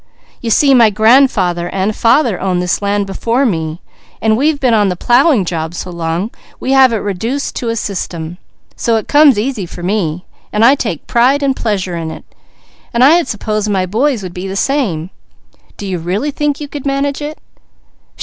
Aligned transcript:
"You 0.41 0.49
see 0.49 0.73
my 0.73 0.89
grandfather 0.89 1.69
and 1.69 1.95
father 1.95 2.41
owned 2.41 2.59
this 2.59 2.81
land 2.81 3.05
before 3.05 3.45
me. 3.45 3.81
We've 4.19 4.59
been 4.59 4.73
on 4.73 4.89
the 4.89 4.95
plowing 4.95 5.45
job 5.45 5.75
so 5.75 5.91
long 5.91 6.31
we 6.59 6.71
have 6.71 6.91
it 6.91 6.95
reduced 6.95 7.55
to 7.57 7.69
a 7.69 7.75
system, 7.75 8.39
so 8.75 8.95
it 8.95 9.07
comes 9.07 9.37
easy 9.37 9.67
for 9.67 9.83
me, 9.83 10.25
and 10.51 10.65
I 10.65 10.73
take 10.73 11.05
pride 11.05 11.43
and 11.43 11.55
pleasure 11.55 11.95
in 11.95 12.09
it; 12.09 12.25
I 12.95 13.11
had 13.11 13.27
supposed 13.27 13.69
my 13.69 13.85
boys 13.85 14.23
would 14.23 14.33
be 14.33 14.47
the 14.47 14.55
same. 14.55 15.11
Do 15.77 15.85
you 15.85 15.99
really 15.99 16.31
think 16.31 16.59
you 16.59 16.67
could 16.67 16.87
manage 16.87 17.21
it?" 17.21 17.37